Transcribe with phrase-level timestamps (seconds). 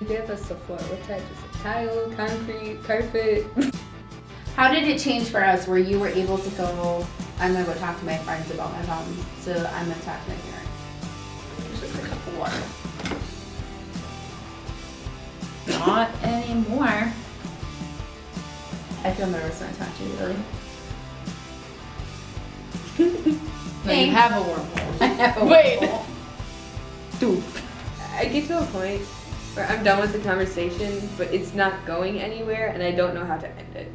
[0.00, 0.78] Give us the floor.
[0.78, 1.52] What type is it?
[1.62, 3.46] Tile, concrete, carpet?
[4.54, 7.06] How did it change for us where you were able to go,
[7.38, 10.30] I'm gonna go talk to my friends about my home, so I'm gonna talk to
[10.30, 10.70] my parents?
[11.70, 12.62] It's just a cup of water.
[15.78, 17.12] Not anymore.
[19.02, 20.12] I feel nervous when I talk to you,
[23.24, 23.40] really.
[23.86, 25.00] No, you have a wormhole.
[25.00, 25.78] I have a Wait.
[25.78, 26.06] wormhole.
[27.20, 27.44] Dude.
[28.14, 29.02] I get to a point
[29.56, 33.24] where I'm done with the conversation, but it's not going anywhere, and I don't know
[33.24, 33.90] how to end it.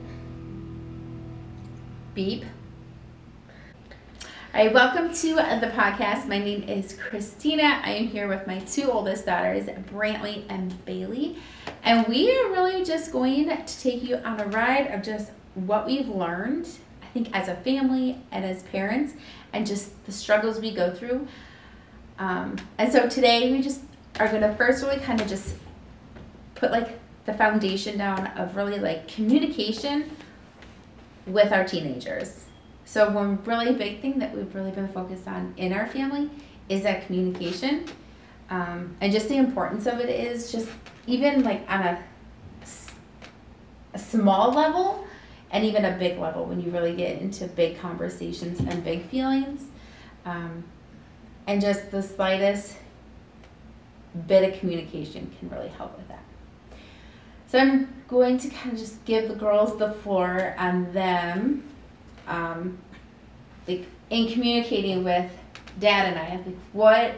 [2.16, 2.46] Beep.
[4.56, 6.28] All right, welcome to the podcast.
[6.28, 7.80] My name is Christina.
[7.84, 11.38] I am here with my two oldest daughters, Brantley and Bailey.
[11.84, 15.86] And we are really just going to take you on a ride of just what
[15.86, 16.68] we've learned,
[17.04, 19.14] I think, as a family and as parents,
[19.54, 21.28] and just the struggles we go through.
[22.18, 23.82] Um, and so today we just
[24.20, 25.56] are to first really kind of just
[26.56, 30.12] put like the foundation down of really like communication
[31.28, 32.46] with our teenagers.
[32.86, 36.30] So one really big thing that we've really been focused on in our family
[36.68, 37.86] is that communication,
[38.50, 40.68] um, and just the importance of it is just
[41.08, 42.04] even like on a
[43.98, 45.06] small level,
[45.52, 49.66] and even a big level when you really get into big conversations and big feelings,
[50.26, 50.64] um,
[51.48, 52.78] and just the slightest
[54.28, 56.24] bit of communication can really help with that.
[57.48, 61.64] So I'm going to kind of just give the girls the floor and them,
[62.28, 62.78] um,
[63.68, 65.30] like in communicating with
[65.80, 66.36] Dad and I.
[66.38, 67.16] Like, what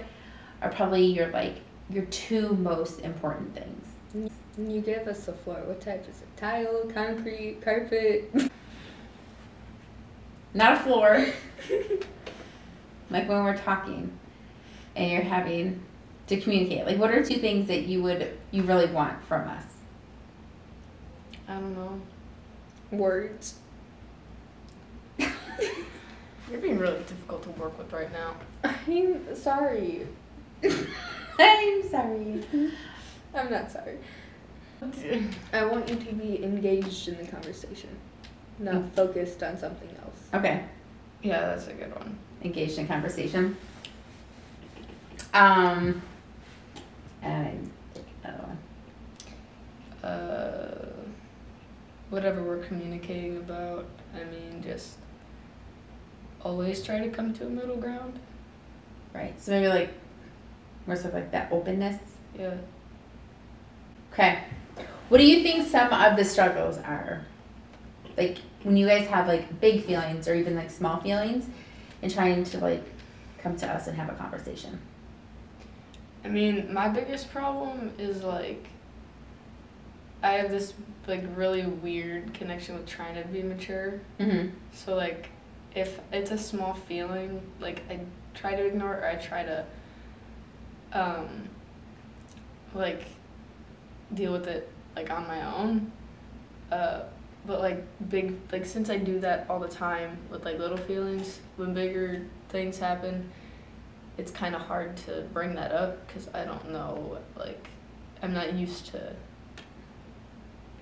[0.62, 1.58] are probably your like
[1.90, 4.32] your two most important things?
[4.58, 5.62] You give us the floor.
[5.66, 6.28] What type is it?
[6.38, 8.32] Tile, concrete, carpet?
[10.56, 11.26] Not a floor,
[13.10, 14.12] like when we're talking,
[14.96, 15.82] and you're having
[16.28, 16.86] to communicate.
[16.86, 19.64] Like, what are two things that you would you really want from us?
[21.48, 22.02] I don't know.
[22.92, 23.56] Words.
[25.20, 28.36] You're being really difficult to work with right now.
[28.64, 30.08] I'm sorry.
[31.40, 32.44] I'm sorry.
[33.36, 33.98] I'm not sorry.
[35.54, 37.90] I want you to be engaged in the conversation,
[38.60, 40.28] not focused on something else.
[40.34, 40.66] Okay.
[41.22, 42.18] Yeah, that's a good one.
[42.44, 43.56] engaged in conversation.
[45.34, 46.02] Um,
[47.24, 50.10] and I take another one.
[50.10, 50.94] Uh,
[52.10, 53.86] whatever we're communicating about,
[54.16, 54.98] I mean, just
[56.42, 58.20] always try to come to a middle ground.
[59.14, 59.42] Right.
[59.42, 59.94] So maybe like
[60.86, 61.98] more of like that openness.
[62.38, 62.56] Yeah.
[64.12, 64.44] Okay.
[65.10, 67.26] What do you think some of the struggles are?
[68.18, 71.46] Like when you guys have like big feelings or even like small feelings
[72.02, 72.84] and trying to like
[73.40, 74.80] come to us and have a conversation.
[76.24, 78.68] I mean, my biggest problem is like
[80.22, 80.74] I have this
[81.06, 84.00] like really weird connection with trying to be mature.
[84.20, 84.50] Mm-hmm.
[84.74, 85.30] So like
[85.76, 88.00] if it's a small feeling, like I
[88.34, 89.66] try to ignore it or I try to
[90.94, 91.50] um
[92.74, 93.06] like
[94.14, 95.92] deal with it like on my own.
[96.72, 97.02] Uh
[97.46, 101.42] but like big like since I do that all the time with like little feelings,
[101.58, 103.30] when bigger things happen,
[104.18, 107.68] it's kind of hard to bring that up cuz I don't know like
[108.22, 109.16] I'm not used to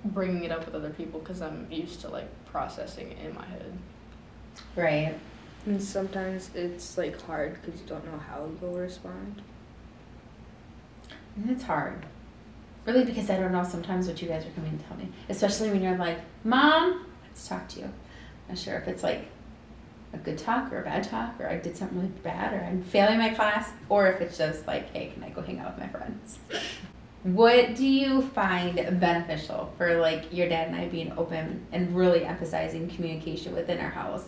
[0.03, 3.45] bringing it up with other people cuz I'm used to like processing it in my
[3.45, 3.77] head.
[4.75, 5.15] Right.
[5.65, 9.41] And sometimes it's like hard because you don't know how you'll respond.
[11.35, 12.05] And it's hard.
[12.85, 15.09] Really, because I don't know sometimes what you guys are coming to tell me.
[15.29, 17.85] Especially when you're like, Mom, let's talk to you.
[17.85, 17.93] I'm
[18.49, 19.27] not sure if it's like
[20.13, 22.83] a good talk or a bad talk, or I did something really bad, or I'm
[22.83, 25.85] failing my class, or if it's just like, hey, can I go hang out with
[25.85, 26.39] my friends?
[27.23, 32.25] What do you find beneficial for like your dad and I being open and really
[32.25, 34.27] emphasizing communication within our house?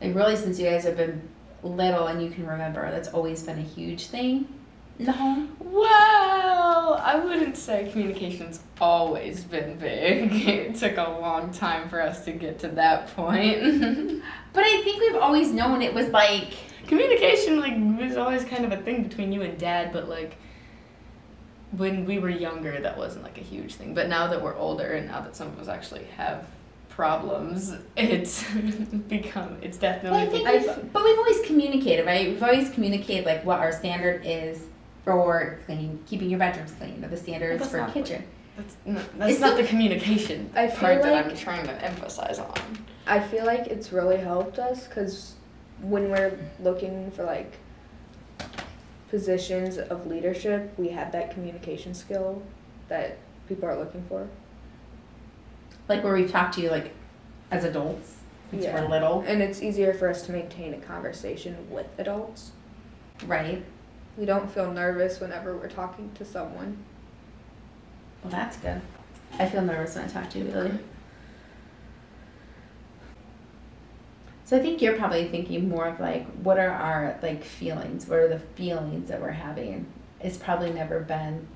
[0.00, 1.28] Like, really, since you guys have been
[1.62, 4.48] little and you can remember, that's always been a huge thing
[5.06, 5.56] home.
[5.60, 10.32] Well, I wouldn't say communication's always been big.
[10.48, 14.22] It took a long time for us to get to that point.
[14.52, 16.54] But I think we've always known it was like
[16.88, 20.36] Communication like was always kind of a thing between you and dad, but like
[21.72, 23.94] when we were younger that wasn't like a huge thing.
[23.94, 26.46] But now that we're older and now that some of us actually have
[26.88, 28.42] problems, it's
[29.08, 32.28] become it's definitely well, I think we've, but we've always communicated, right?
[32.28, 34.64] We've always communicated like what our standard is
[35.04, 38.24] for cleaning, keeping your bedrooms clean, or the standards for kitchen.
[38.56, 42.54] That's, no, that's It's not still- the communication part that I'm trying to emphasize on.
[43.08, 45.34] I feel like it's really helped us because
[45.80, 47.54] when we're looking for like
[49.10, 52.42] positions of leadership, we have that communication skill
[52.88, 53.18] that
[53.48, 54.28] people are looking for.
[55.88, 56.92] Like where we've talked to you like
[57.50, 58.16] as adults
[58.50, 58.80] since Yeah.
[58.82, 62.52] we're little, And it's easier for us to maintain a conversation with adults.
[63.26, 63.64] right?
[64.16, 66.76] We don't feel nervous whenever we're talking to someone.
[68.22, 68.80] Well, that's good.
[69.38, 70.78] I feel nervous when I talk to you, Billy.
[74.48, 78.06] So I think you're probably thinking more of like, what are our like feelings?
[78.06, 79.84] What are the feelings that we're having?
[80.22, 81.46] It's probably never been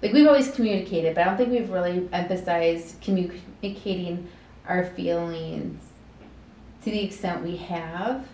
[0.00, 4.26] like we've always communicated, but I don't think we've really emphasized communicating
[4.66, 5.82] our feelings
[6.82, 8.26] to the extent we have.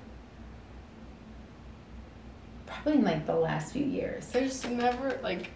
[2.67, 4.29] Probably in like the last few years.
[4.29, 5.51] There's never like,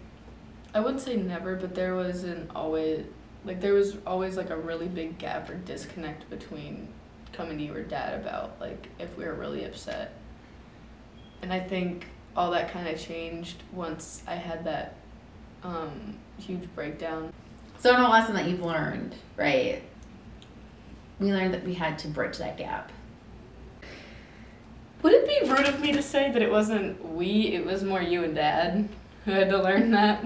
[0.73, 3.05] I wouldn't say never, but there wasn't always
[3.45, 6.89] like there was always like a really big gap or disconnect between
[7.33, 10.13] coming to you or dad about like if we were really upset.
[11.41, 14.95] And I think all that kind of changed once I had that
[15.63, 17.33] um, huge breakdown.
[17.79, 19.81] So, in a lesson that you've learned, right?
[21.19, 22.91] We learned that we had to bridge that gap.
[25.01, 28.01] Would it be rude of me to say that it wasn't we, it was more
[28.01, 28.89] you and dad
[29.25, 30.23] who had to learn that?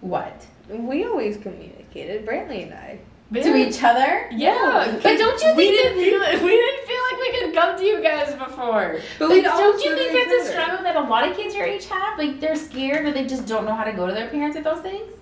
[0.00, 0.46] What?
[0.68, 3.00] We always communicated, Brantley and I.
[3.42, 4.28] To each other?
[4.32, 7.76] Yeah, But don't you we think didn't feel we didn't feel like we could come
[7.78, 9.00] to you guys before.
[9.18, 11.66] But we'd don't you think each that's a struggle that a lot of kids your
[11.66, 12.16] age have?
[12.18, 14.64] Like they're scared or they just don't know how to go to their parents with
[14.64, 15.12] those things?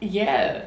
[0.00, 0.66] Yeah.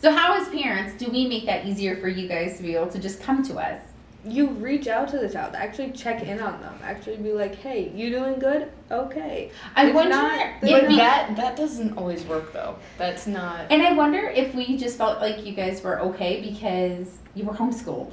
[0.00, 2.88] So how as parents do we make that easier for you guys to be able
[2.88, 3.80] to just come to us?
[4.24, 7.90] You reach out to the child, actually check in on them, actually be like, hey,
[7.92, 8.70] you doing good?
[8.90, 9.50] Okay.
[9.74, 12.76] I If wonder not, if then But we- that that doesn't always work though.
[12.98, 13.66] That's not.
[13.70, 17.54] and I wonder if we just felt like you guys were okay because you were
[17.54, 18.12] homeschooled.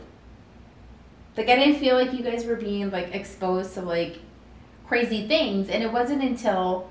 [1.37, 4.17] Like I didn't feel like you guys were being like exposed to like
[4.87, 6.89] crazy things, and it wasn't until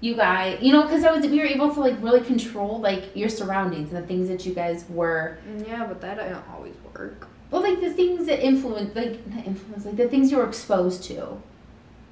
[0.00, 3.14] you guys, you know, because I was we were able to like really control like
[3.14, 6.74] your surroundings and the things that you guys were mm, Yeah, but that don't always
[6.92, 7.28] work.
[7.50, 11.04] Well, like the things that influence, like not influence, like the things you were exposed
[11.04, 11.40] to.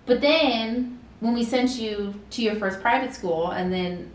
[0.07, 4.11] But then when we sent you to your first private school, and then,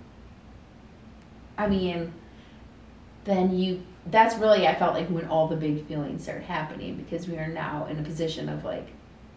[1.57, 2.13] I mean,
[3.25, 3.83] then you.
[4.05, 7.47] That's really I felt like when all the big feelings started happening because we are
[7.47, 8.87] now in a position of like,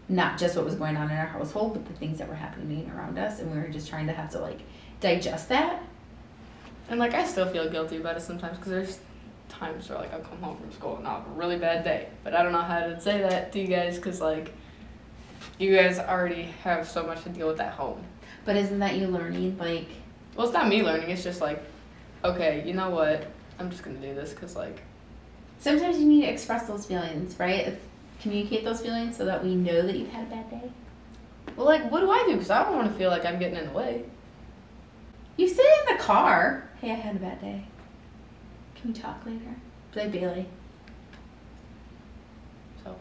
[0.09, 2.89] not just what was going on in our household, but the things that were happening
[2.95, 4.61] around us, and we were just trying to have to like
[4.99, 5.83] digest that.
[6.89, 8.99] And like I still feel guilty about it sometimes because there's
[9.49, 12.07] times where like I'll come home from school and I'll have a really bad day,
[12.23, 14.53] but I don't know how to say that to you guys because like
[15.59, 18.03] you guys already have so much to deal with at home.
[18.45, 19.87] But isn't that you learning like?
[20.35, 21.09] Well, it's not me learning.
[21.09, 21.63] It's just like,
[22.23, 23.27] okay, you know what?
[23.59, 24.81] I'm just gonna do this because like
[25.63, 27.79] Sometimes you need to express those feelings, right?
[28.19, 30.69] Communicate those feelings so that we know that you've had a bad day.
[31.55, 32.33] Well, like, what do I do?
[32.33, 34.03] Because I don't want to feel like I'm getting in the way.
[35.37, 36.69] You sit in the car.
[36.81, 37.63] Hey, I had a bad day.
[38.83, 39.55] Can we talk later?
[39.93, 40.45] Be like Bailey.
[42.83, 42.93] So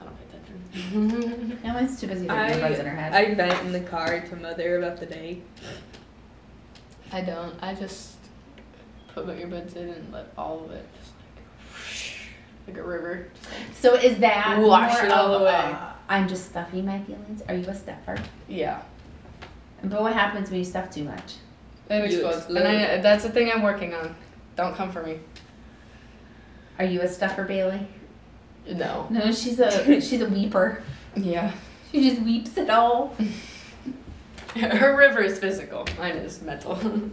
[0.00, 1.58] I don't pay attention.
[1.64, 3.12] Emily's too busy doing bugs in her head.
[3.12, 5.42] I vent in the car to mother about the day.
[7.12, 7.54] I don't.
[7.62, 8.16] I just
[9.14, 11.12] put my earbuds in and let all of it just
[12.66, 13.28] like like a river.
[13.32, 15.52] Just like, so is that Wash more it all of away.
[15.54, 17.42] a, I'm just stuffing my feelings?
[17.48, 18.16] Are you a stuffer?
[18.48, 18.82] yeah,
[19.84, 21.34] But what happens when you stuff too much?
[21.88, 22.46] it explodes.
[22.46, 24.16] And I, that's the thing I'm working on.
[24.56, 25.20] Don't come for me.
[26.78, 27.86] Are you a stuffer, Bailey?
[28.66, 29.06] No.
[29.10, 30.82] No, she's a she's a weeper.
[31.16, 31.52] Yeah.
[31.90, 33.16] She just weeps it all.
[34.56, 35.86] Her river is physical.
[35.98, 36.78] Mine is mental.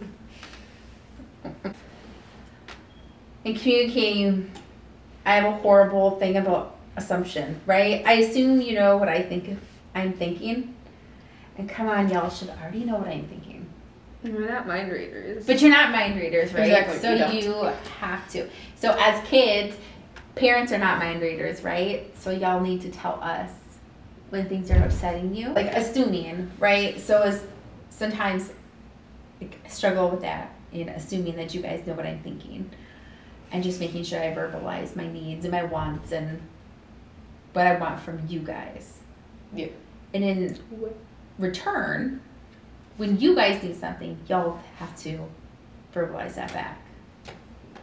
[3.44, 4.52] And communicating,
[5.26, 8.02] I have a horrible thing about assumption, right?
[8.06, 9.58] I assume you know what I think
[9.96, 10.74] I'm thinking.
[11.58, 13.51] And come on, y'all should already know what I'm thinking.
[14.24, 15.46] We're not mind readers.
[15.46, 16.68] But you're not mind readers, right?
[16.68, 17.34] Exactly, So we don't.
[17.34, 18.48] you have to.
[18.76, 19.76] So as kids,
[20.36, 22.10] parents are not mind readers, right?
[22.18, 23.50] So y'all need to tell us
[24.30, 25.48] when things are upsetting you.
[25.50, 27.00] Like assuming, right?
[27.00, 27.44] So as
[27.90, 28.52] sometimes
[29.40, 32.70] like, struggle with that in assuming that you guys know what I'm thinking.
[33.50, 36.40] And just making sure I verbalize my needs and my wants and
[37.52, 38.98] what I want from you guys.
[39.54, 39.66] Yeah.
[40.14, 40.58] And in
[41.38, 42.22] return,
[42.96, 45.18] when you guys need something, y'all have to
[45.94, 46.80] verbalize that back.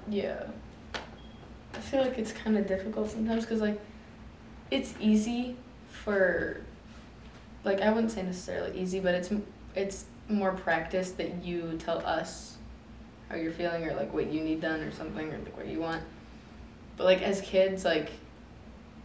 [0.08, 0.44] Yeah.
[1.74, 3.80] I feel like it's kind of difficult sometimes because, like,
[4.72, 5.56] it's easy
[5.90, 6.62] for,
[7.64, 9.32] like, I wouldn't say necessarily easy, but it's
[9.76, 12.58] it's more practice that you tell us
[13.30, 15.80] how you're feeling or like what you need done or something or like what you
[15.80, 16.04] want.
[16.98, 18.12] But like as kids, like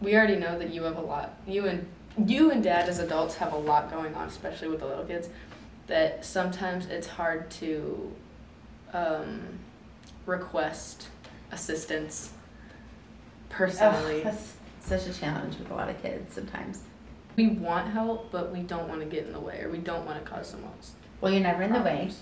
[0.01, 1.37] we already know that you have a lot.
[1.47, 1.87] You and
[2.25, 5.29] you and dad as adults have a lot going on, especially with the little kids.
[5.87, 8.11] That sometimes it's hard to
[8.93, 9.59] um,
[10.25, 11.09] request
[11.51, 12.31] assistance
[13.49, 14.17] personally.
[14.17, 16.83] Ugh, that's such a challenge with a lot of kids sometimes.
[17.35, 20.05] we want help, but we don't want to get in the way or we don't
[20.05, 20.93] want to cause someone else.
[21.21, 22.21] Well, you're never in the way, problems.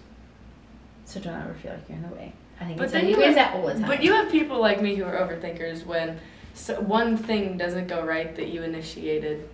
[1.05, 2.33] so don't ever feel like you're in the way.
[2.59, 3.87] I think But it's then you have- that all the time.
[3.87, 6.19] But you have people like me who are overthinkers when
[6.53, 9.49] so one thing doesn't go right that you initiated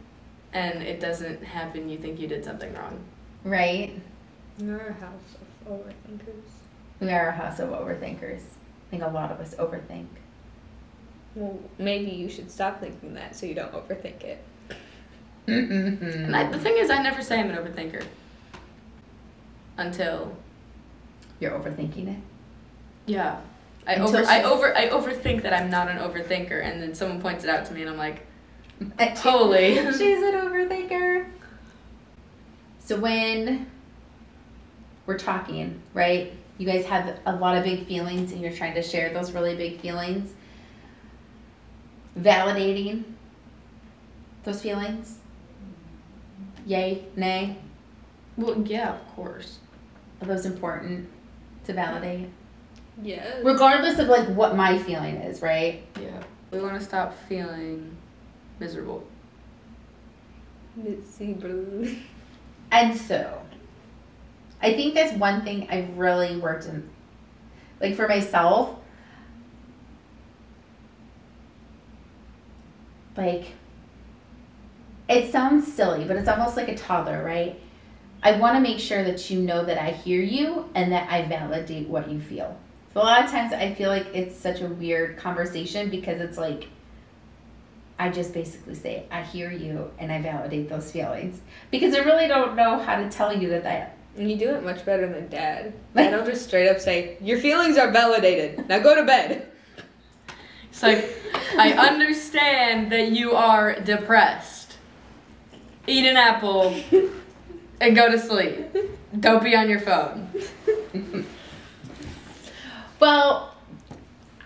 [0.51, 2.99] and it doesn't happen, you think you did something wrong.
[3.43, 3.99] Right?
[4.57, 6.49] You're a house of overthinkers.
[6.99, 8.41] We are a house of overthinkers.
[8.41, 10.07] I think a lot of us overthink.
[11.35, 14.43] Well, maybe you should stop thinking that so you don't overthink it.
[15.47, 18.03] And I, the thing is, I never say I'm an overthinker
[19.77, 20.35] until
[21.39, 22.19] You're overthinking it.
[23.05, 23.39] yeah,
[23.87, 27.21] I Until over I over I overthink that I'm not an overthinker, and then someone
[27.21, 28.25] points it out to me, and I'm like,
[29.15, 31.08] totally She's an overthinker.
[32.89, 33.69] So when
[35.05, 36.33] we're talking, right?
[36.57, 39.55] You guys have a lot of big feelings and you're trying to share those really
[39.55, 40.33] big feelings.
[42.17, 43.03] Validating
[44.43, 45.19] those feelings.
[46.65, 47.59] Yay, nay.
[48.37, 49.59] well, yeah, of course.
[50.19, 51.07] Are those important
[51.65, 52.29] to validate?
[53.03, 53.45] Yes.
[53.45, 55.83] Regardless of like what my feeling is, right?
[56.01, 57.95] Yeah, we want to stop feeling
[58.59, 59.05] miserable.
[60.75, 61.95] Missy blue.
[62.71, 63.41] And so,
[64.61, 66.89] I think that's one thing I've really worked in.
[67.81, 68.77] Like for myself,
[73.15, 73.53] like,
[75.07, 77.59] it sounds silly, but it's almost like a toddler, right?
[78.21, 81.23] I want to make sure that you know that I hear you and that I
[81.23, 82.57] validate what you feel.
[82.93, 86.37] So a lot of times I feel like it's such a weird conversation because it's
[86.37, 86.67] like,
[87.99, 91.41] I just basically say, I hear you and I validate those feelings.
[91.69, 93.97] Because I really don't know how to tell you that that.
[94.17, 95.73] And you do it much better than dad.
[95.95, 98.67] Dad will just straight up say, Your feelings are validated.
[98.67, 99.51] Now go to bed.
[100.69, 101.09] It's like
[101.57, 104.77] I understand that you are depressed.
[105.87, 106.75] Eat an apple
[107.81, 108.75] and go to sleep.
[109.19, 110.29] Don't be on your phone.
[112.99, 113.55] Well,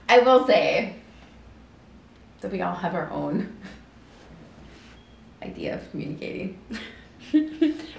[0.07, 0.95] I will say
[2.43, 3.57] that we all have our own
[5.41, 6.59] idea of communicating.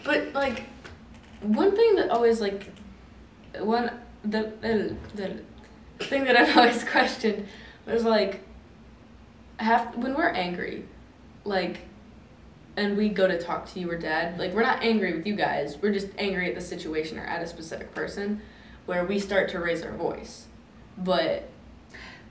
[0.04, 0.64] But like
[1.40, 2.70] one thing that always like
[3.58, 3.90] one
[4.22, 7.48] the the, the thing that I've always questioned
[7.86, 8.44] was like
[9.56, 10.84] have when we're angry,
[11.44, 11.80] like
[12.76, 15.34] and we go to talk to you or dad, like we're not angry with you
[15.34, 18.42] guys, we're just angry at the situation or at a specific person
[18.86, 20.46] where we start to raise our voice.
[20.98, 21.48] But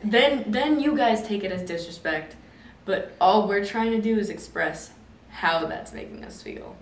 [0.04, 2.36] then then you guys take it as disrespect,
[2.86, 4.92] but all we're trying to do is express
[5.30, 6.76] how that's making us feel.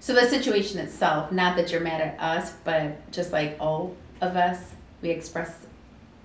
[0.00, 4.36] So the situation itself, not that you're mad at us, but just like all of
[4.36, 5.66] us, we express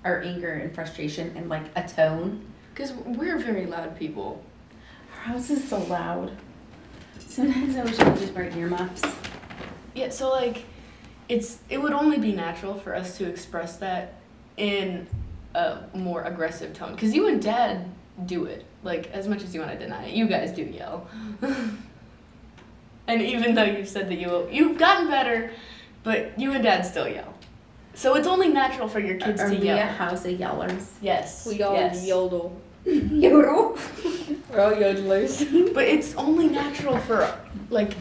[0.03, 2.45] our anger and frustration in like a tone.
[2.73, 4.43] Because we're very loud people.
[5.13, 6.31] Our house is so loud.
[7.19, 9.03] Sometimes I wish I could just wear earmuffs.
[9.93, 10.65] Yeah, so like,
[11.27, 14.15] it's it would only be natural for us to express that
[14.55, 15.07] in
[15.57, 16.93] a more aggressive tone.
[16.93, 17.89] Because you and Dad
[18.25, 18.65] do it.
[18.83, 21.07] Like as much as you want to deny it, you guys do yell.
[23.07, 25.51] and even though you've said that you will you've gotten better,
[26.03, 27.33] but you and Dad still yell.
[27.93, 29.87] So it's only natural for your kids Are to we a yell.
[29.87, 30.89] house of yellers?
[31.01, 31.47] Yes.
[31.47, 32.05] We all yes.
[32.05, 32.61] yodel.
[32.85, 33.75] Yodel.
[34.51, 35.73] We're all yodelers.
[35.73, 37.37] But it's only natural for
[37.71, 37.93] like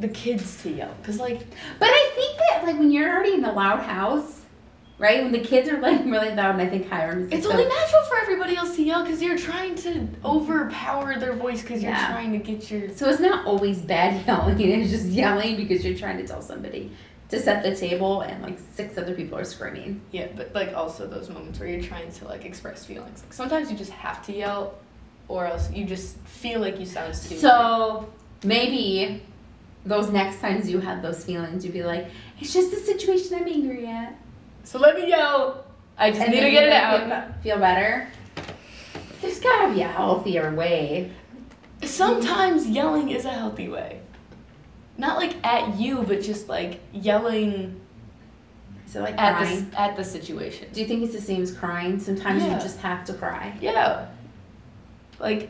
[0.00, 0.92] the kids to yell.
[1.04, 1.46] Cause like
[1.78, 4.37] But I think that like when you're already in a loud house,
[4.98, 5.22] right?
[5.22, 7.66] When the kids are like really loud, and I think Hiram is It's so- only
[7.66, 11.92] natural for everybody else to yell because you're trying to overpower their voice because you're
[11.94, 12.88] trying to get your.
[12.94, 14.60] So it's not always bad yelling.
[14.60, 16.90] It's just yelling because you're trying to tell somebody
[17.30, 20.00] to set the table, and like six other people are screaming.
[20.12, 23.22] Yeah, but like also those moments where you're trying to like express feelings.
[23.22, 24.74] Like sometimes you just have to yell,
[25.28, 27.40] or else you just feel like you sound stupid.
[27.40, 28.10] So
[28.44, 29.22] maybe
[29.84, 32.08] those next times you have those feelings, you'd be like,
[32.40, 34.16] "It's just the situation I'm angry at."
[34.68, 35.64] So let me yell.
[35.96, 37.42] I just And need to get it out.
[37.42, 38.06] Feel, better.
[39.22, 41.10] There's gotta be a healthier way.
[41.82, 44.02] Sometimes yelling is a healthy way.
[44.98, 47.80] Not like at you, but just like yelling
[48.84, 49.70] So like at crying.
[49.70, 50.68] the at the situation.
[50.70, 51.98] Do you think it's the same as crying?
[51.98, 52.56] Sometimes Yeah.
[52.56, 53.56] you just have to cry.
[53.62, 54.08] Yeah.
[55.18, 55.48] Like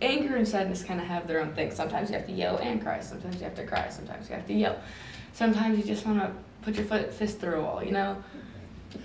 [0.00, 1.70] anger and sadness kind of have their own thing.
[1.70, 3.00] Sometimes you have to yell and cry.
[3.00, 3.90] Sometimes you have to cry.
[3.90, 4.80] Sometimes you have to yell.
[5.34, 6.32] Sometimes you just want to
[6.62, 7.82] put your foot, fist through a wall.
[7.82, 8.22] You know.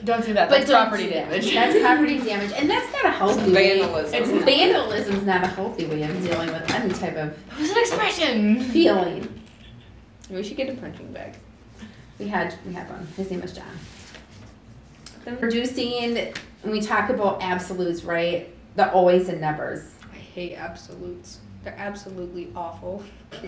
[0.04, 0.50] Don't do that.
[0.50, 1.30] But That's property that.
[1.30, 1.54] damage.
[1.54, 3.80] That's property damage, and that's not a healthy way.
[3.80, 4.22] Vandalism.
[4.22, 4.46] It's not.
[4.46, 8.64] Vandalism's not a healthy way of dealing with any type of It was an expression.
[8.66, 9.42] feeling.
[10.30, 11.36] We should get a punching bag.
[12.20, 13.08] We had we had one.
[13.16, 13.66] His name was John.
[15.24, 16.34] Then- Producing.
[16.64, 18.54] When we talk about absolutes, right?
[18.76, 19.90] The always and nevers.
[20.12, 21.40] I hate absolutes.
[21.64, 23.04] They're absolutely awful.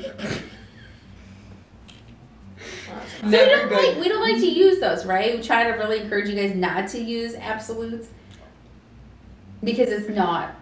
[3.23, 3.95] We don't good.
[3.95, 5.35] like we don't like to use those, right?
[5.37, 8.07] We try to really encourage you guys not to use absolutes
[9.63, 10.55] because it's not.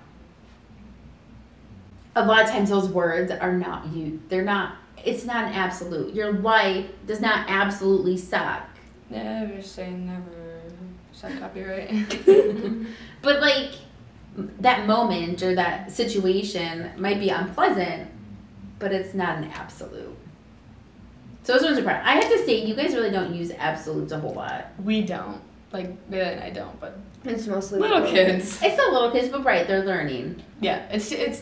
[2.15, 4.19] A lot of times, those words are not you.
[4.27, 4.77] They're not.
[5.05, 6.15] It's not an absolute.
[6.15, 8.67] Your life does not absolutely suck.
[9.09, 10.61] Never say never.
[11.21, 11.89] That copyright?
[13.21, 13.71] But like
[14.59, 18.09] that moment or that situation might be unpleasant,
[18.79, 20.16] but it's not an absolute.
[21.47, 22.03] So those ones are part.
[22.03, 24.65] I have to say, you guys really don't use absolutes a whole lot.
[24.83, 25.39] we don't.
[25.71, 28.59] Like, Bailey and I don't, but It's mostly little kids.
[28.61, 30.43] It's the little kids, but right, they're learning.
[30.59, 31.41] Yeah, it's it's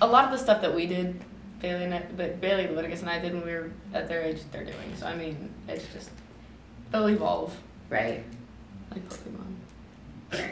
[0.00, 1.22] a lot of the stuff that we did,
[1.60, 4.40] Bailey and I, but Bailey Leviticus and I did when we were at their age,
[4.50, 4.96] they're doing.
[4.96, 6.10] So I mean, it's just
[6.90, 7.56] they'll evolve
[7.88, 8.24] Right.
[8.90, 10.50] like Pokemon.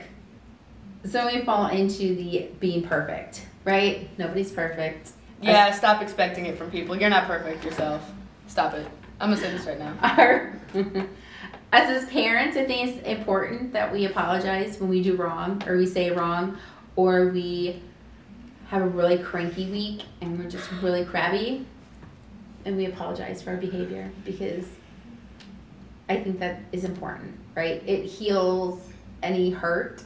[1.10, 4.08] So we fall into the being perfect, right?
[4.18, 5.10] Nobody's perfect.
[5.42, 6.94] Yeah, stop expecting it from people.
[6.96, 8.08] You're not perfect yourself.
[8.54, 8.86] Stop it.
[9.18, 9.96] I'm gonna say this right now.
[10.00, 10.54] Our,
[11.72, 15.76] as his parents, I think it's important that we apologize when we do wrong or
[15.76, 16.56] we say wrong
[16.94, 17.82] or we
[18.68, 21.66] have a really cranky week and we're just really crabby
[22.64, 24.66] and we apologize for our behavior because
[26.08, 27.82] I think that is important, right?
[27.84, 28.88] It heals
[29.20, 30.04] any hurt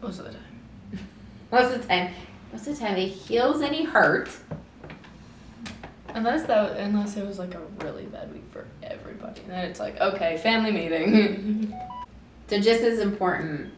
[0.00, 1.08] Most of the time.
[1.50, 2.14] most of the time.
[2.52, 4.30] Most of the time, it heals any hurt.
[6.16, 9.78] Unless that, unless it was like a really bad week for everybody, and then it's
[9.78, 11.72] like, okay, family meeting.
[12.48, 13.72] So just as important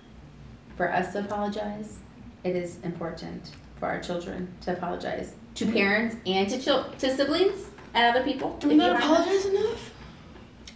[0.77, 2.01] for us to apologize,
[2.45, 7.65] it is important for our children to apologize to parents and to chil- to siblings
[7.95, 8.59] and other people.
[8.59, 9.91] Do we not you are apologize enough?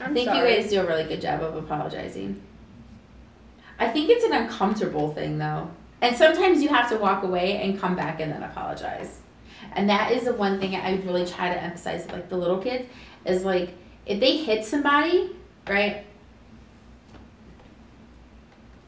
[0.00, 0.54] I'm I'm think sorry.
[0.54, 2.40] you guys do a really good job of apologizing.
[3.79, 5.68] I think it's an uncomfortable thing though.
[6.01, 9.20] And sometimes you have to walk away and come back and then apologize.
[9.72, 12.59] And that is the one thing I really try to emphasize with like the little
[12.59, 12.88] kids
[13.25, 13.70] is like
[14.07, 15.35] if they hit somebody,
[15.68, 16.05] right?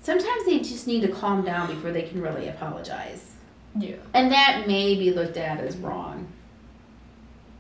[0.00, 3.32] Sometimes they just need to calm down before they can really apologize.
[3.78, 3.96] Yeah.
[4.12, 6.28] And that may be looked at as wrong.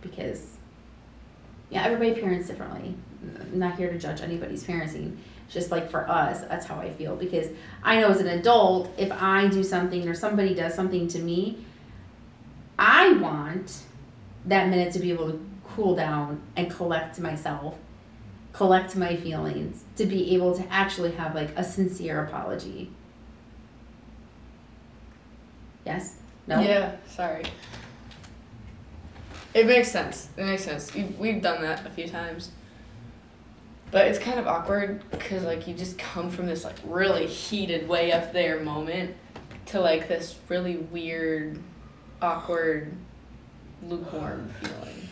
[0.02, 0.58] Because,
[1.70, 2.94] yeah, everybody parents differently.
[3.40, 5.16] I'm not here to judge anybody's parenting.
[5.46, 7.16] It's just like for us, that's how I feel.
[7.16, 7.48] Because
[7.82, 11.64] I know as an adult, if I do something or somebody does something to me,
[12.78, 13.82] I want
[14.46, 17.76] that minute to be able to cool down and collect myself,
[18.52, 22.90] collect my feelings, to be able to actually have like a sincere apology.
[25.84, 26.16] Yes?
[26.46, 26.60] No?
[26.60, 26.96] Yeah.
[27.08, 27.44] Sorry.
[29.52, 30.28] It makes sense.
[30.36, 30.92] It makes sense.
[30.94, 32.50] We- We've done that a few times.
[33.90, 37.88] But it's kind of awkward because like you just come from this like really heated
[37.88, 39.14] way up there moment
[39.66, 41.60] to like this really weird,
[42.22, 42.92] awkward,
[43.86, 45.08] lukewarm feeling,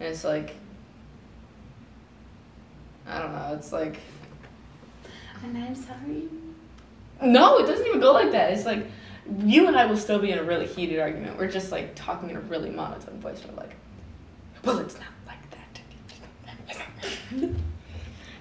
[0.00, 0.54] and it's like
[3.06, 3.54] I don't know.
[3.54, 3.98] It's like
[5.42, 6.28] And I'm sorry.
[7.22, 8.52] no, it doesn't even go like that.
[8.52, 8.86] It's like
[9.44, 11.38] you and I will still be in a really heated argument.
[11.38, 13.42] We're just like talking in a really monotone voice.
[13.48, 13.74] We're like,
[14.64, 15.80] well, it's not like that.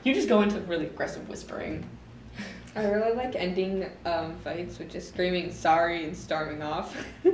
[0.04, 1.86] you just go into really aggressive whispering.
[2.76, 6.95] I really like ending um, fights with just screaming sorry and storming off.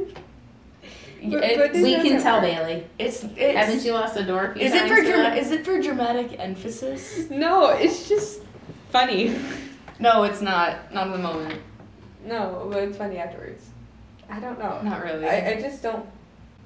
[1.26, 2.52] But- It- but We can tell work.
[2.52, 2.86] Bailey.
[3.00, 3.58] it's it's.
[3.58, 5.38] Haven't you lost a door a few is it for to dra- that?
[5.38, 7.30] is it for dramatic emphasis?
[7.30, 8.42] no, it's just
[8.90, 9.36] funny.
[10.00, 10.94] No, it's not.
[10.94, 11.62] Not in the moment.
[12.26, 13.66] No, but it's funny afterwards.
[14.30, 14.82] I don't know.
[14.82, 15.26] Not really.
[15.28, 16.06] I, I just don't.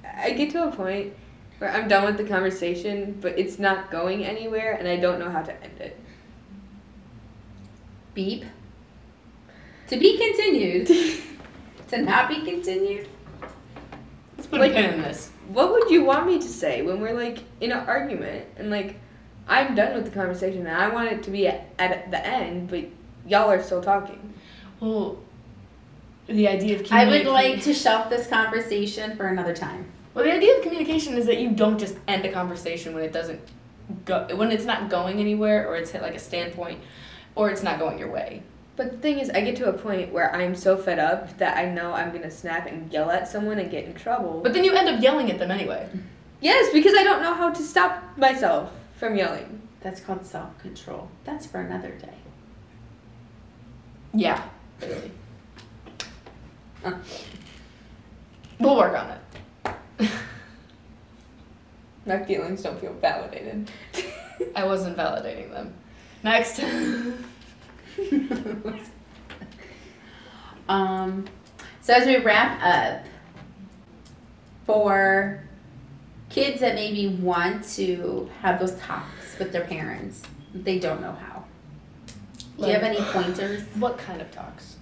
[0.05, 1.13] I get to a point
[1.57, 5.29] where I'm done with the conversation, but it's not going anywhere, and I don't know
[5.29, 5.99] how to end it.
[8.13, 8.45] Beep.
[9.89, 10.87] To be continued.
[11.89, 13.07] to not be continued.
[14.51, 15.31] Let's put like- a pin in this.
[15.49, 18.99] What would you want me to say when we're like in an argument and like
[19.47, 22.69] I'm done with the conversation and I want it to be at, at the end,
[22.69, 22.85] but
[23.25, 24.33] y'all are still talking?
[24.79, 25.19] Well,
[26.27, 29.85] the idea of I would like to shelf this conversation for another time.
[30.13, 33.13] Well, the idea of communication is that you don't just end a conversation when it
[33.13, 33.39] doesn't
[34.03, 36.81] go when it's not going anywhere or it's hit like a standpoint
[37.35, 38.43] or it's not going your way.
[38.77, 41.57] But the thing is, I get to a point where I'm so fed up that
[41.57, 44.39] I know I'm gonna snap and yell at someone and get in trouble.
[44.43, 45.89] But then you end up yelling at them anyway.
[46.41, 49.63] yes, because I don't know how to stop myself from yelling.
[49.81, 51.09] That's called self control.
[51.23, 52.13] That's for another day.
[54.13, 54.47] Yeah,
[54.79, 55.11] really.
[58.59, 59.11] We'll work on
[59.99, 60.09] it.
[62.07, 63.69] My feelings don't feel validated.
[64.55, 65.75] I wasn't validating them.
[66.23, 66.59] Next.
[70.69, 71.25] um,
[71.81, 73.05] so as we wrap up,
[74.65, 75.41] for
[76.29, 80.21] kids that maybe want to have those talks with their parents,
[80.53, 81.45] they don't know how.
[82.59, 83.63] Do you have any pointers?
[83.75, 84.75] what kind of talks?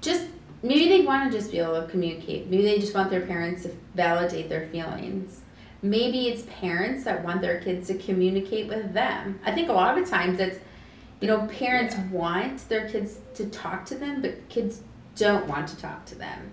[0.00, 0.26] Just
[0.62, 2.48] maybe they want to just be able to communicate.
[2.48, 5.40] Maybe they just want their parents to validate their feelings.
[5.82, 9.40] Maybe it's parents that want their kids to communicate with them.
[9.44, 10.58] I think a lot of times it's,
[11.22, 12.08] you know, parents Yeah.
[12.10, 14.82] want their kids to talk to them, but kids
[15.16, 16.50] don't want to talk to them.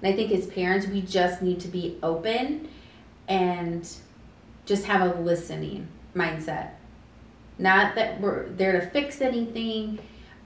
[0.00, 2.68] And I think as parents, we just need to be open
[3.26, 3.86] and
[4.66, 6.70] just have a listening mindset.
[7.58, 9.98] Not that we're there to fix anything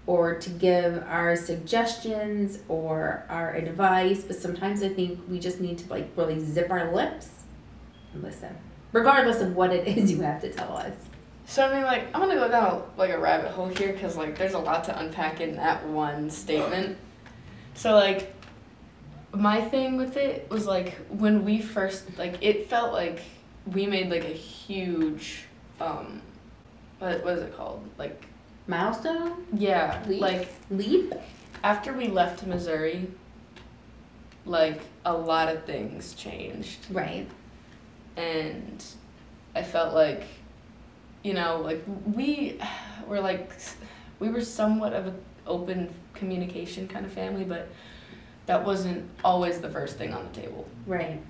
[0.06, 5.76] or to give our suggestions or our advice, but sometimes I think we just need
[5.78, 7.28] to like really zip our lips
[8.14, 8.56] and listen,
[8.92, 10.94] regardless of what it is you have to tell us.
[11.46, 14.38] So I mean, like, I'm gonna go down like a rabbit hole here because like
[14.38, 16.96] there's a lot to unpack in that one statement.
[17.74, 18.34] So like,
[19.34, 23.20] my thing with it was like when we first like it felt like
[23.66, 25.44] we made like a huge,
[25.80, 26.20] um,
[26.98, 27.86] what what is it called?
[27.98, 28.24] Like
[28.66, 29.44] Milestone?
[29.52, 30.20] yeah, Leap?
[30.20, 31.12] like Leap?
[31.64, 33.08] after we left Missouri.
[34.44, 37.28] Like a lot of things changed Right.
[38.16, 38.84] and
[39.54, 40.24] I felt like,
[41.22, 42.60] you know, like we
[43.06, 43.52] were like,
[44.18, 47.68] we were somewhat of an open communication kind of family, but
[48.46, 50.68] that wasn't always the first thing on the table.
[50.86, 51.20] Right.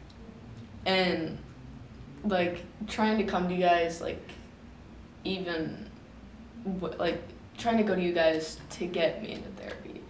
[0.86, 1.38] And
[2.24, 4.30] like trying to come to you guys, like
[5.24, 5.90] even
[6.98, 7.22] like
[7.58, 10.00] trying to go to you guys to get me into therapy,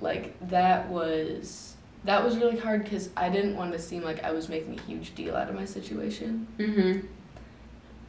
[0.00, 4.32] like that was that was really hard because I didn't want to seem like I
[4.32, 6.46] was making a huge deal out of my situation.
[6.58, 7.06] Mm-hmm.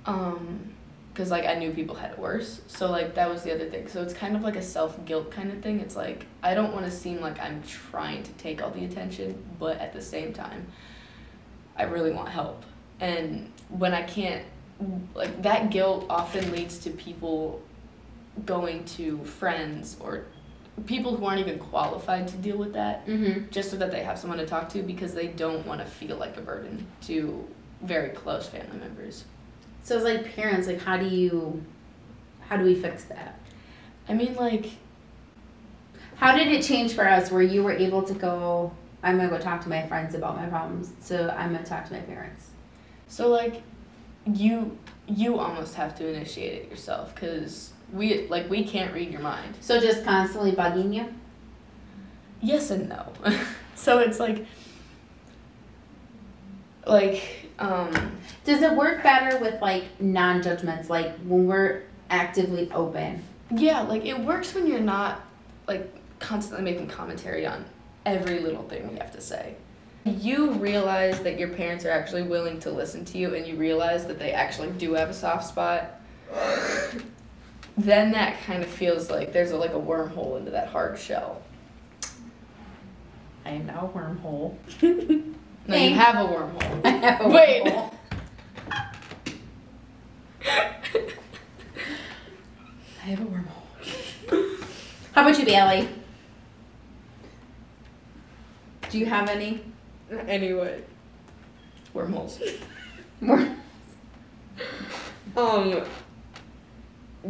[0.06, 0.75] Um,
[1.16, 2.60] because like I knew people had it worse.
[2.68, 3.88] So like that was the other thing.
[3.88, 5.80] So it's kind of like a self guilt kind of thing.
[5.80, 9.42] It's like I don't want to seem like I'm trying to take all the attention,
[9.58, 10.68] but at the same time,
[11.78, 12.64] I really want help.
[13.00, 14.44] And when I can't,
[15.14, 17.62] like that guilt often leads to people
[18.46, 20.26] going to friends or
[20.86, 23.50] people who aren't even qualified to deal with that Mm-hmm.
[23.50, 26.18] just so that they have someone to talk to because they don't want to feel
[26.18, 27.48] like a burden to
[27.82, 29.24] very close family members.
[29.86, 31.64] So it's like parents, like how do you
[32.50, 33.40] how do we fix that?
[34.10, 34.70] I mean, like,
[36.16, 38.72] How did it change for us where you were able to go,
[39.04, 41.94] I'm gonna go talk to my friends about my problems, so I'm gonna talk to
[41.94, 42.48] my parents.
[43.08, 43.62] so like,
[44.34, 49.22] you you almost have to initiate it yourself because we like we can't read your
[49.22, 49.56] mind.
[49.62, 51.14] So just constantly bugging you?
[52.42, 53.14] Yes and no.
[53.76, 54.46] so it's like,
[56.88, 63.24] like, um, Does it work better with like non judgments, like when we're actively open?
[63.52, 65.22] yeah, like it works when you're not
[65.68, 67.64] like constantly making commentary on
[68.06, 69.56] every little thing we have to say.
[70.04, 74.06] You realize that your parents are actually willing to listen to you, and you realize
[74.06, 76.00] that they actually do have a soft spot.
[77.78, 81.42] then that kind of feels like there's a, like a wormhole into that hard shell.
[83.46, 84.56] I am now a wormhole.
[85.68, 86.82] No, you have a wormhole.
[86.86, 87.64] I have a Wait.
[87.64, 87.94] wormhole.
[93.04, 94.60] I have a wormhole.
[95.14, 95.88] How about you, Bailey?
[98.90, 99.62] Do you have any?
[100.28, 100.82] Anyway,
[101.94, 102.40] Wormholes.
[103.22, 103.48] More?
[105.38, 105.82] um,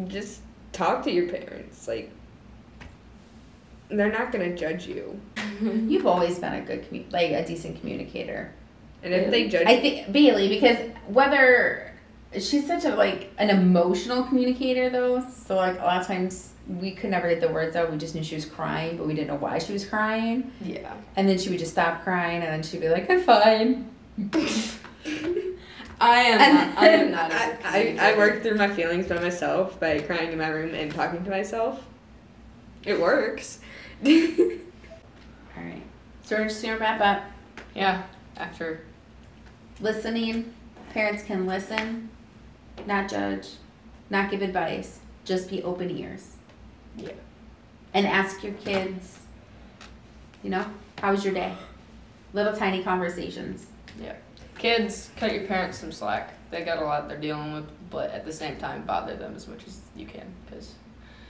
[0.08, 0.42] just
[0.74, 1.88] talk to your parents.
[1.88, 2.12] Like,
[3.90, 5.20] they're not gonna judge you,
[5.62, 8.52] You've always been a good, commu- like a decent communicator.
[9.04, 10.78] and if they judge, I think Bailey because
[11.08, 11.92] whether
[12.34, 16.92] she's such a like an emotional communicator though, so like a lot of times we
[16.92, 17.92] could never get the words out.
[17.92, 20.52] We just knew she was crying, but we didn't know why she was crying.
[20.62, 20.94] yeah.
[21.16, 23.90] And then she would just stop crying, and then she'd be like, "I'm fine."
[26.02, 26.42] I am.
[26.42, 27.32] And not, I am not.
[27.32, 28.18] a I, I, I communicator.
[28.18, 31.82] work through my feelings by myself by crying in my room and talking to myself.
[32.84, 33.60] It works.
[35.58, 35.84] All right.
[36.24, 37.24] So we're just gonna wrap up.
[37.74, 38.04] Yeah.
[38.38, 38.82] After.
[39.80, 40.54] Listening.
[40.92, 42.10] Parents can listen,
[42.86, 43.50] not judge,
[44.10, 45.00] not give advice.
[45.26, 46.38] Just be open ears.
[46.96, 47.12] Yeah.
[47.94, 49.20] And ask your kids.
[50.42, 50.66] You know,
[51.02, 51.54] how was your day?
[52.32, 53.68] Little tiny conversations.
[54.02, 54.16] Yeah.
[54.58, 56.34] Kids, cut your parents some slack.
[56.50, 59.50] They got a lot they're dealing with, but at the same time, bother them as
[59.50, 60.28] much as you can.
[60.46, 60.76] Because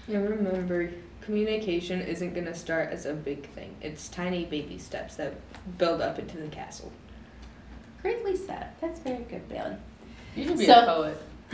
[0.08, 0.92] Yeah, remember,
[1.26, 3.76] communication isn't gonna start as a big thing.
[3.82, 5.34] It's tiny baby steps that
[5.78, 6.92] build up into the castle.
[8.02, 8.68] Greatly said.
[8.80, 9.76] That's very good, Bailey.
[10.36, 11.22] You should be So- a poet.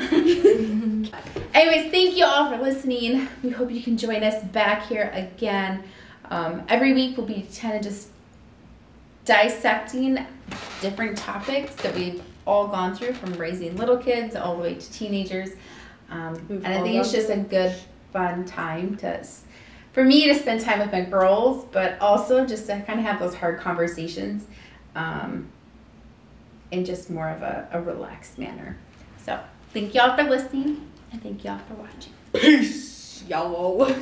[1.53, 3.27] Anyways, thank you all for listening.
[3.43, 5.83] We hope you can join us back here again.
[6.29, 8.09] Um, every week we'll be kind of just
[9.25, 10.17] dissecting
[10.81, 14.91] different topics that we've all gone through from raising little kids all the way to
[14.93, 15.49] teenagers.
[16.09, 17.75] Um, and I think it's just a good,
[18.11, 19.43] fun time to, s-
[19.93, 23.19] for me to spend time with my girls, but also just to kind of have
[23.19, 24.45] those hard conversations
[24.95, 25.49] um,
[26.71, 28.77] in just more of a, a relaxed manner.
[29.25, 29.39] So,
[29.73, 32.13] thank y'all for listening and thank y'all for watching.
[32.33, 33.93] Peace, y'all.